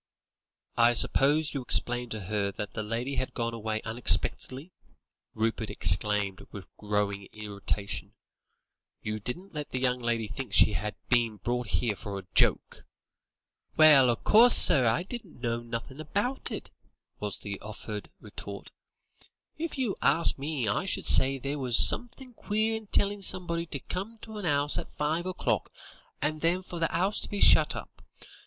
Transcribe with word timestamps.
"I 0.77 0.93
suppose 0.93 1.53
you 1.53 1.61
explained 1.61 2.09
to 2.09 2.21
her 2.21 2.51
that 2.53 2.73
the 2.73 2.81
lady 2.81 3.17
had 3.17 3.35
gone 3.35 3.53
away 3.53 3.83
unexpectedly?" 3.83 4.71
Rupert 5.35 5.69
exclaimed 5.69 6.47
with 6.51 6.75
growing 6.77 7.27
irritation; 7.33 8.15
"you 9.03 9.19
didn't 9.19 9.53
let 9.53 9.69
the 9.69 9.79
young 9.79 9.99
lady 9.99 10.25
think 10.27 10.53
she 10.53 10.73
had 10.73 10.95
been 11.09 11.37
brought 11.37 11.67
here 11.67 11.95
for 11.95 12.17
a 12.17 12.25
joke?" 12.33 12.83
"Well, 13.77 14.09
o' 14.09 14.15
course, 14.15 14.55
sir, 14.55 14.87
I 14.87 15.03
didn't 15.03 15.39
know 15.39 15.59
nothin' 15.59 15.99
about 16.01 16.49
it," 16.49 16.71
was 17.19 17.37
the 17.37 17.59
offended 17.61 18.09
retort; 18.19 18.71
"if 19.59 19.77
you 19.77 19.97
ask 20.01 20.35
me, 20.39 20.67
I 20.67 20.85
should 20.85 21.05
say 21.05 21.37
there 21.37 21.59
was 21.59 21.77
somethin' 21.77 22.33
queer 22.33 22.75
in 22.75 22.87
tellin' 22.87 23.21
somebody 23.21 23.67
to 23.67 23.77
come 23.77 24.17
to 24.23 24.39
an 24.39 24.47
'ouse 24.47 24.79
at 24.79 24.97
five 24.97 25.27
o'clock, 25.27 25.71
and 26.23 26.41
then 26.41 26.63
for 26.63 26.79
the 26.79 26.89
'ouse 26.91 27.19
to 27.19 27.29
be 27.29 27.39
shut 27.39 27.75
up. 27.75 28.03